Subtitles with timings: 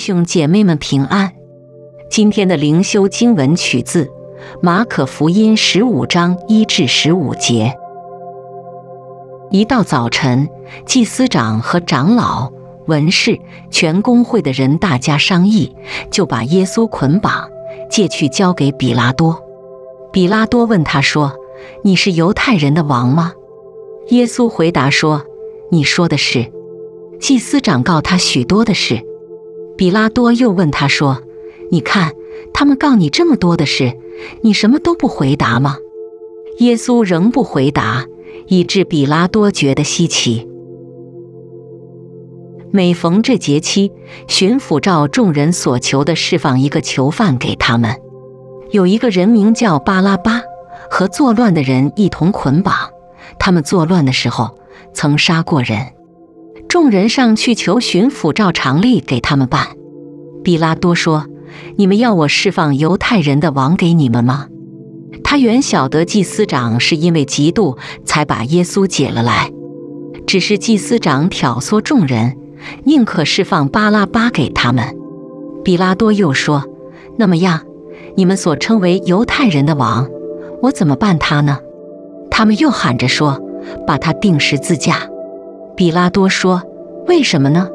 [0.00, 1.32] 兄姐妹们平安。
[2.10, 4.10] 今天的灵修经文取自
[4.60, 7.76] 马可福音十五章一至十五节。
[9.50, 10.48] 一到早晨，
[10.86, 12.50] 祭司长和长老、
[12.86, 13.38] 文士、
[13.70, 15.76] 全公会的人大家商议，
[16.10, 17.48] 就把耶稣捆绑，
[17.90, 19.40] 借去交给比拉多。
[20.12, 21.32] 比拉多问他说
[21.84, 23.34] ：“你是犹太人的王吗？”
[24.10, 25.24] 耶稣回答说
[25.70, 26.50] ：“你说的是。”
[27.20, 29.04] 祭司长告他许多的事。
[29.76, 31.22] 比拉多又问他说
[31.70, 32.12] ：“你看，
[32.52, 33.96] 他们告你这么多的事，
[34.42, 35.76] 你什么都不回答吗？”
[36.58, 38.04] 耶稣仍不回答，
[38.46, 40.46] 以致比拉多觉得稀奇。
[42.70, 43.90] 每逢这节期，
[44.28, 47.96] 巡抚照众人所求的释放一个囚犯给他们。
[48.70, 50.42] 有一个人名叫巴拉巴，
[50.90, 52.74] 和作乱的人一同捆绑。
[53.38, 54.50] 他们作乱的时候，
[54.92, 55.78] 曾杀过人。
[56.70, 59.66] 众人上去求巡抚照常例给他们办。
[60.44, 61.26] 比拉多说
[61.74, 64.46] ：“你们要我释放犹太人的王给你们吗？”
[65.24, 69.50] 他原晓得祭司长是因为嫉妒才把耶稣解了来，
[70.28, 72.36] 只是祭司长挑唆众人，
[72.84, 74.96] 宁可释放巴拉巴给他们。
[75.64, 76.64] 比拉多又说
[77.18, 77.62] ：“那么样，
[78.16, 80.08] 你们所称为犹太人的王，
[80.62, 81.58] 我怎么办他呢？”
[82.30, 83.40] 他们又喊着说
[83.84, 85.00] ：“把他钉十字架。”
[85.80, 86.62] 比拉多说
[87.08, 87.66] ：“为什么呢？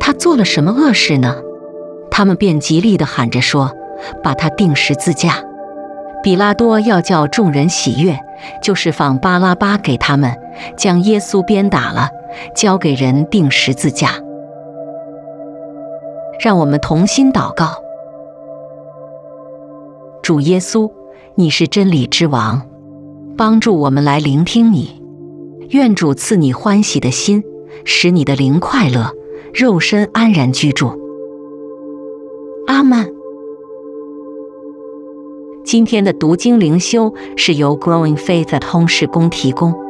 [0.00, 1.36] 他做了什么恶事呢？”
[2.10, 3.70] 他们便极力地喊着说
[4.24, 5.34] ：“把他钉十字架。”
[6.24, 8.18] 比拉多要叫众人喜悦，
[8.62, 10.34] 就是放巴拉巴给他们，
[10.78, 12.08] 将耶稣鞭打了，
[12.54, 14.12] 交给人钉十字架。
[16.40, 17.66] 让我们同心祷告：
[20.22, 20.90] 主耶稣，
[21.34, 22.62] 你是真理之王，
[23.36, 25.02] 帮助我们来聆听你。
[25.70, 27.42] 愿主赐你欢喜的心，
[27.84, 29.12] 使你的灵快乐，
[29.52, 30.92] 肉身安然居住。
[32.66, 33.08] 阿曼。
[35.64, 39.85] 今天的读经灵修是由 Growing Faith 通识工提供。